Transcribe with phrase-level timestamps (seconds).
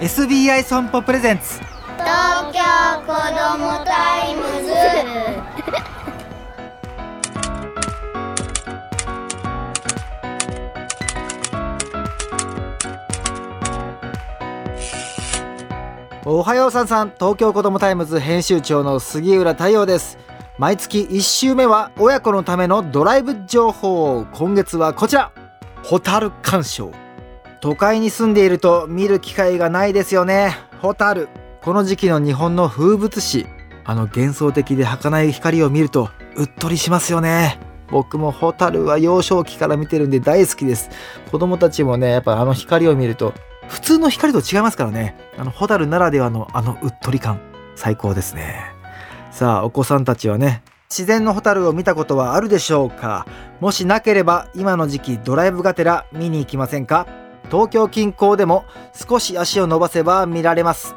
[0.00, 1.58] SBI 損保プレゼンツ。
[1.58, 2.60] 東京
[3.04, 4.72] 子どもタイムズ。
[16.24, 17.10] おはようさんさん。
[17.10, 20.16] 東京子どもタイムズ編集長の杉浦太陽です。
[20.58, 25.32] 毎月1週目は親子のためのドライブ情報今月はこちら。
[25.82, 26.92] ホタル鑑賞
[27.60, 30.56] 都会に住んでいると見る機会がないですよね。
[30.80, 31.28] ホタル
[31.60, 33.46] この時期の日本の風物詩。
[33.84, 37.58] あの幻想的で儚い光を見るとうっとりしますよね。
[37.90, 40.90] 僕もホタルは幼少期から見てるんで大好きです。
[41.30, 43.32] 子供たちもねやっぱあの光を見ると
[43.66, 45.16] 普通の光と違いますからね。
[45.36, 47.40] あのホタルならではのあのうっとり感。
[47.74, 48.72] 最高ですね。
[49.32, 53.26] さあお子さんたちはね自然のホタルを見たことはあるでしょうか？
[53.60, 57.06] もしなければ今の時期ドライブがてら見に行きませんか？
[57.50, 60.94] 東京近郊でも少し足を伸ばせば見られます。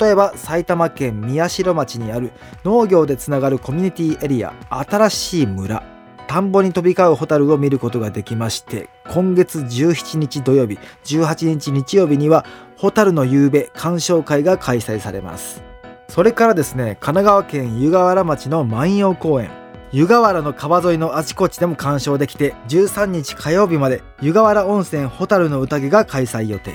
[0.00, 2.32] 例えば埼玉県宮代町にある
[2.64, 5.82] 農業でつながるコミュニティエリア新しい村。
[6.26, 12.44] 田んぼに飛び交うホタルを見ることができまして今月17日土曜日18日日曜日には
[12.76, 15.62] ホタルの夕べ鑑賞会が開催されます。
[16.08, 19.57] それからですね神奈川県湯河原町の万葉公園。
[19.90, 26.74] 湯河原の川沿いのあちこちでも鑑賞できて13日火曜日まで湯河原温泉ホタルの宴が開催予定。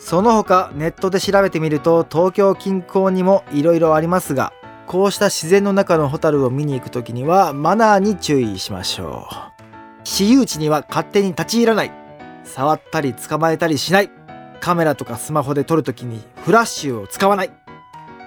[0.00, 4.52] その他ネットで調べてみると東京近郊にもいろいろありますが
[4.86, 9.34] こうした自然の中のホタルを見に行く時にはマナーに注意しましょう。
[10.02, 11.92] 私有地には勝手に立ち入らない。
[12.42, 14.10] 触ったり捕まえたりしない。
[14.60, 17.52] カメラとかスマホで撮るときにフラッシュを使わない。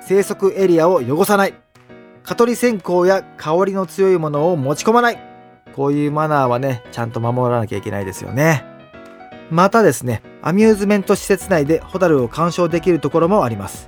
[0.08, 1.63] 生息エリアを汚さない。
[2.24, 5.20] 蚊取り線香や香りの強いものを持ち込まない。
[5.76, 8.64] こういうマナーはねちゃんと守らなきゃいけないですよね。
[9.52, 13.88] またですねアミューズメント施設内でホタルを鑑賞できるところもあります。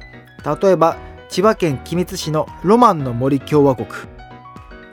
[0.61, 0.97] 例えば
[1.30, 3.88] 千葉県君津市のロマンの森共和国。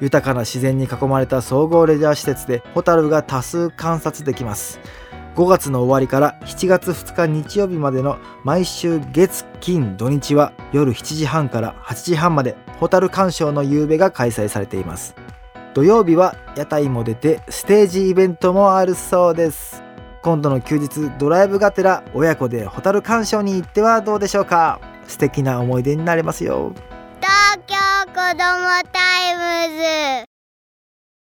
[0.00, 4.80] 豊かな自然に囲まれた総合レジャー施設でホタルが多数観察できます。
[5.34, 15.14] 5月の終わりから7月2日日曜日までの毎週月金土日は夜7時半から8時半までホタル鑑賞の夕べが開催されています。
[15.72, 19.82] 土曜日は屋台も出てステージイベントもあるそうです。
[20.22, 24.80] 今度の休日ドライブがてら親子でホタル鑑賞に行ってはどうでしょうか。
[25.08, 26.72] 素敵な思い出になりますよ。
[27.20, 27.74] 東京
[28.08, 30.31] 子どもタイムズ。